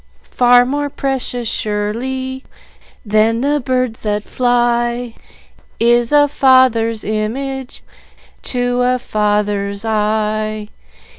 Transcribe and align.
Far 0.31 0.65
more 0.65 0.89
precious 0.89 1.47
surely 1.47 2.43
than 3.05 3.41
the 3.41 3.59
birds 3.59 3.99
that 4.01 4.23
fly 4.23 5.13
Is 5.79 6.11
a 6.11 6.27
Father's 6.27 7.03
image 7.03 7.83
to 8.41 8.81
a 8.81 8.97
Father's 8.97 9.85
eye. 9.85 10.69